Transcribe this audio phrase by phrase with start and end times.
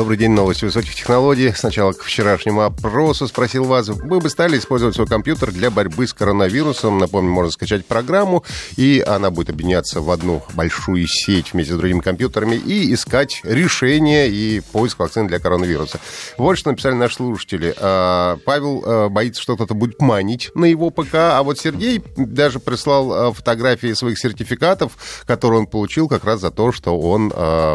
[0.00, 1.52] Добрый день, новости высоких технологий.
[1.54, 6.14] Сначала к вчерашнему опросу спросил вас, вы бы стали использовать свой компьютер для борьбы с
[6.14, 6.96] коронавирусом.
[6.96, 8.42] Напомню, можно скачать программу,
[8.78, 14.30] и она будет объединяться в одну большую сеть вместе с другими компьютерами и искать решение
[14.30, 16.00] и поиск вакцин для коронавируса.
[16.38, 17.74] Вот что написали наши слушатели.
[17.76, 22.58] А, Павел а, боится, что кто-то будет манить на его ПК, а вот Сергей даже
[22.58, 24.92] прислал а, фотографии своих сертификатов,
[25.26, 27.30] которые он получил как раз за то, что он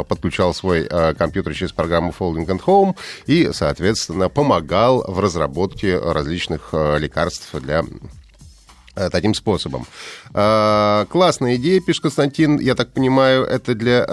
[0.07, 6.97] подключал свой компьютер через программу Folding and Home и, соответственно, помогал в разработке различных э,
[6.99, 7.83] лекарств для
[8.95, 9.85] э, таким способом.
[10.33, 12.59] Э, классная идея, пишет Константин.
[12.59, 14.03] Я так понимаю, это для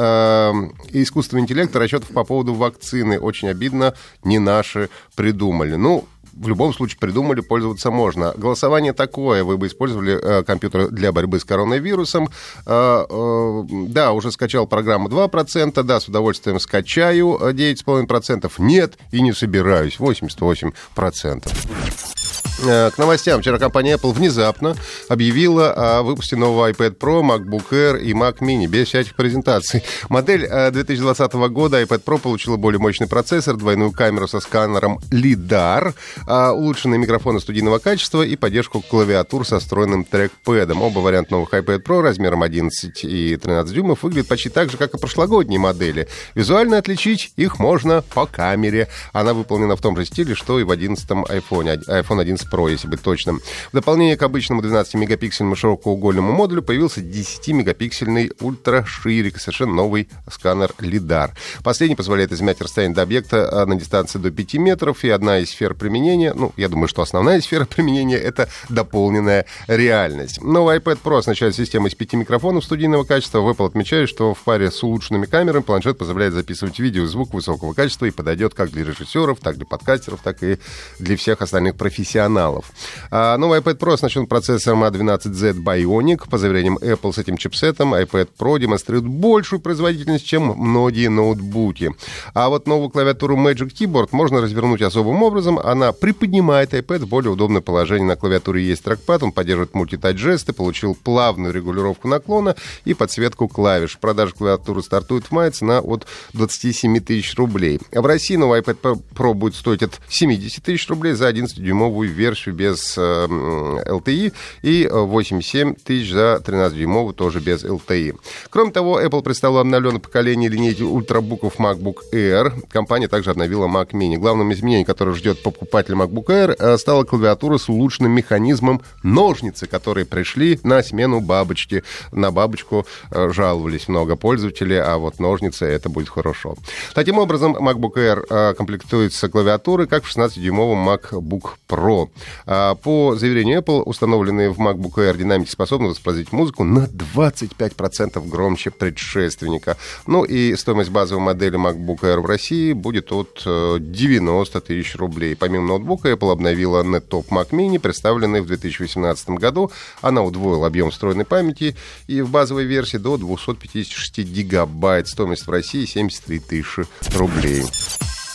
[0.91, 3.19] искусственного интеллекта расчетов по поводу вакцины.
[3.19, 5.77] Очень обидно, не наши придумали.
[5.77, 8.33] Ну, в любом случае придумали, пользоваться можно.
[8.37, 9.45] Голосование такое.
[9.45, 12.29] Вы бы использовали э, компьютер для борьбы с коронавирусом.
[12.67, 15.83] Э, э, да, уже скачал программу 2%.
[15.83, 18.51] Да, с удовольствием скачаю 9,5%.
[18.59, 19.99] Нет, и не собираюсь.
[19.99, 22.22] 88%.
[22.61, 23.41] Э, к новостям.
[23.41, 24.77] Вчера компания Apple внезапно
[25.09, 29.83] объявила о выпуске нового iPad Pro, MacBook Air и Mac Mini без всяких презентаций.
[30.09, 35.95] Модель 2020 э, года iPad Pro получила более мощный процессор, двойную камеру со сканером LiDAR,
[36.27, 40.83] а, улучшенные микрофоны студийного качества и поддержку клавиатур со встроенным трекпэдом.
[40.83, 44.95] Оба варианта новых iPad Pro размером 11 и 13 дюймов выглядят почти так же, как
[44.95, 46.07] и прошлогодние модели.
[46.35, 48.89] Визуально отличить их можно по камере.
[49.13, 52.89] Она выполнена в том же стиле, что и в 11 iPhone, iPhone 11 Pro, если
[52.89, 53.41] быть точным.
[53.71, 61.31] В дополнение к обычному 12-мегапиксельному широкоугольному модулю появился 10-мегапиксельный ультраширик, совершенно новый сканер LiDAR.
[61.63, 65.51] Последний позволяет измерять расстояние до объекта а, на дистанции до 5 метров, и одна из
[65.51, 70.43] сфер применения, ну, я думаю, что основная сфера применения— это дополненная реальность.
[70.43, 73.39] Новый iPad Pro оснащает системой из пяти микрофонов студийного качества.
[73.39, 77.73] Apple отмечает, что в паре с улучшенными камерами планшет позволяет записывать видео и звук высокого
[77.73, 80.59] качества и подойдет как для режиссеров, так для подкастеров, так и
[80.99, 82.73] для всех остальных профессионалов каналов.
[83.11, 86.29] А новый iPad Pro оснащен процессором A12Z Bionic.
[86.31, 91.95] По заверениям Apple с этим чипсетом iPad Pro демонстрирует большую производительность, чем многие ноутбуки.
[92.35, 95.59] А вот новую клавиатуру Magic Keyboard можно развернуть особым образом.
[95.59, 98.09] Она приподнимает iPad в более удобное положение.
[98.09, 102.57] На клавиатуре есть трекпад, он поддерживает мультитач жесты, получил плавную регулировку наклона
[102.87, 103.99] и подсветку клавиш.
[103.99, 107.79] Продажа клавиатуры стартует в мае, цена от 27 тысяч рублей.
[107.93, 112.55] В России новый iPad Pro будет стоить от 70 тысяч рублей за 11-дюймовую версию версию
[112.55, 118.15] без э, LTE и 8,7 тысяч за 13-дюймовую тоже без LTE.
[118.51, 122.53] Кроме того, Apple представила обновленное поколение линейки ультрабуков MacBook Air.
[122.71, 124.17] Компания также обновила Mac Mini.
[124.17, 130.07] Главным изменением, которое ждет покупатель MacBook Air, э, стала клавиатура с улучшенным механизмом ножницы, которые
[130.07, 131.83] пришли на смену бабочки.
[132.13, 136.55] На бабочку э, жаловались много пользователей, а вот ножницы это будет хорошо.
[136.95, 142.12] Таким образом, MacBook Air комплектуется клавиатурой, как в 16-дюймовом MacBook Pro.
[142.47, 148.71] А, по заверению Apple, установленные в MacBook Air динамики способны воспроизводить музыку на 25% громче
[148.71, 149.77] предшественника.
[150.07, 155.37] Ну и стоимость базовой модели MacBook Air в России будет от 90 э, тысяч рублей.
[155.37, 159.71] Помимо ноутбука, Apple обновила NetTop Mac Mini, представленный в 2018 году.
[160.01, 165.09] Она удвоила объем встроенной памяти и в базовой версии до 256 гигабайт.
[165.09, 166.85] Стоимость в России 73 тысячи
[167.17, 167.65] рублей.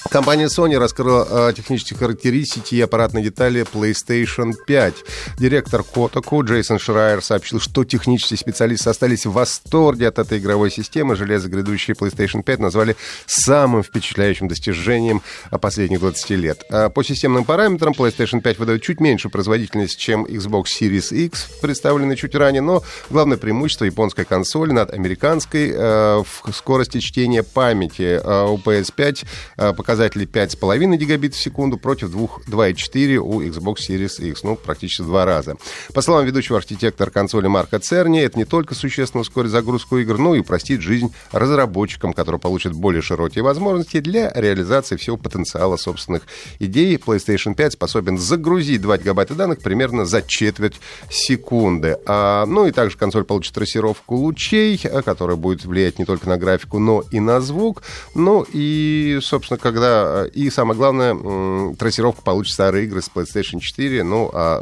[0.10, 4.96] Компания Sony раскрыла э, технические характеристики и аппаратные детали PlayStation 5.
[5.38, 11.16] Директор Kotaku Джейсон Шрайер сообщил, что технические специалисты остались в восторге от этой игровой системы.
[11.16, 15.22] Железо грядущей PlayStation 5 назвали самым впечатляющим достижением
[15.62, 16.64] последних 20 лет.
[16.72, 22.16] А по системным параметрам PlayStation 5 выдает чуть меньше производительность, чем Xbox Series X, представленный
[22.16, 28.20] чуть ранее, но главное преимущество японской консоли над американской в скорости чтения памяти.
[28.24, 29.26] У PS5
[29.58, 35.02] э, показали показатели 5,5 гигабит в секунду против 2,4 у Xbox Series X, ну, практически
[35.02, 35.56] в два раза.
[35.92, 40.36] По словам ведущего архитектора консоли Марка Церни, это не только существенно ускорит загрузку игр, но
[40.36, 46.28] и упростит жизнь разработчикам, которые получат более широкие возможности для реализации всего потенциала собственных
[46.60, 46.98] идей.
[46.98, 50.80] PlayStation 5 способен загрузить 2 гигабайта данных примерно за четверть
[51.10, 51.98] секунды.
[52.06, 56.78] А, ну и также консоль получит трассировку лучей, которая будет влиять не только на графику,
[56.78, 57.82] но и на звук.
[58.14, 64.04] Ну и, собственно, когда да, и самое главное, трассировка получит старые игры с PlayStation 4,
[64.04, 64.62] ну, а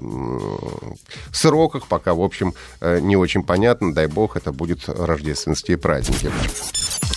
[1.31, 3.93] сроках, пока, в общем, не очень понятно.
[3.93, 6.31] Дай бог, это будет рождественские праздники.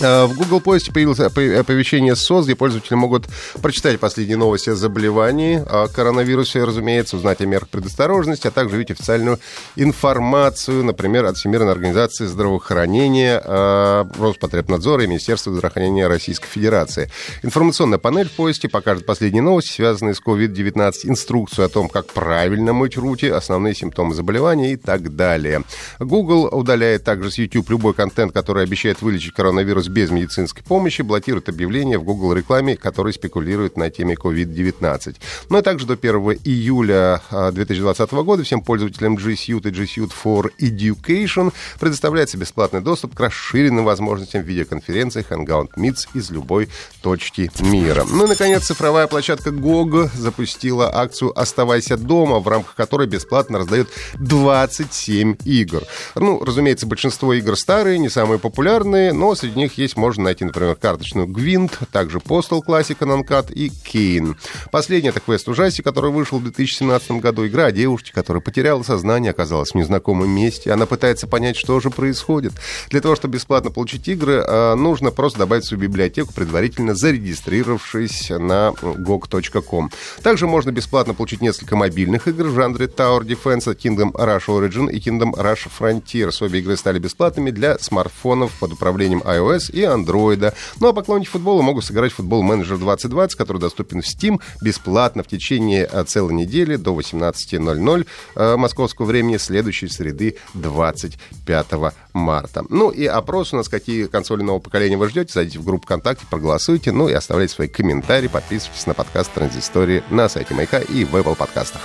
[0.01, 3.27] Э, в Google Поиске появилось оповещение СОС, где пользователи могут
[3.61, 8.93] прочитать последние новости о заболевании, о коронавирусе, разумеется, узнать о мерах предосторожности, а также увидеть
[8.93, 9.39] официальную
[9.77, 17.11] информацию, например, от Всемирной организации здравоохранения, э, Роспотребнадзора и Министерства здравоохранения Российской Федерации.
[17.43, 22.73] Информационная панель в поиске покажет последние новости, связанные с COVID-19, инструкцию о том, как правильно
[22.73, 25.63] мыть руки, основные симптомы заболевания и так далее.
[25.99, 31.49] Google удаляет также с YouTube любой контент, который обещает вылечить коронавирус без медицинской помощи, блокирует
[31.49, 35.17] объявления в Google рекламе, которые спекулируют на теме COVID-19.
[35.49, 36.15] Ну и также до 1
[36.45, 42.81] июля 2020 а, года всем пользователям G Suite и G Suite for Education предоставляется бесплатный
[42.81, 46.69] доступ к расширенным возможностям видеоконференций Hangout Meets из любой
[47.03, 48.05] точки мира.
[48.11, 53.89] Ну и, наконец, цифровая площадка GOG запустила акцию «Оставайся дома», в рамках которой бесплатно раздает
[54.15, 55.83] 27 игр.
[56.15, 60.75] Ну, разумеется, большинство игр старые, не самые популярные, но среди них есть, можно найти, например,
[60.75, 64.37] карточную Гвинт, также Postal Classic Uncut и Кейн.
[64.71, 67.47] Последний это квест-ужастик, который вышел в 2017 году.
[67.47, 70.73] Игра о девушке, которая потеряла сознание, оказалась в незнакомом месте.
[70.73, 72.53] Она пытается понять, что же происходит.
[72.91, 78.31] Для того, чтобы бесплатно получить игры, а, нужно просто добавить в свою библиотеку, предварительно зарегистрировавшись
[78.31, 79.91] на gog.com.
[80.23, 84.99] Также можно бесплатно получить несколько мобильных игр в жанре Tower Defense, Kingdom Rush Origin и
[84.99, 86.31] Kingdom Rush Frontier.
[86.41, 90.53] Обе игры стали бесплатными для смартфонов под управлением iOS и Android.
[90.81, 95.23] Ну а поклонники футбола могут сыграть в футбол менеджер 2020, который доступен в Steam бесплатно
[95.23, 101.67] в течение э, целой недели до 18.00 э, московского времени следующей среды 25
[102.13, 102.65] марта.
[102.69, 105.33] Ну и опрос у нас, какие консоли нового поколения вы ждете.
[105.33, 110.29] Зайдите в группу ВКонтакте, проголосуйте, ну и оставляйте свои комментарии, подписывайтесь на подкаст Транзистории на
[110.29, 111.83] сайте Майка и в Apple подкастах.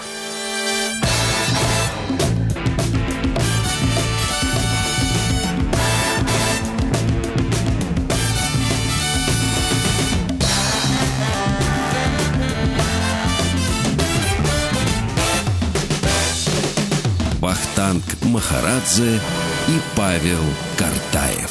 [17.94, 19.20] Вахтанг Махарадзе
[19.68, 20.44] и Павел
[20.78, 21.50] Картаев.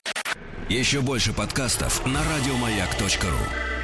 [0.68, 3.81] Еще больше подкастов на радиомаяк.ру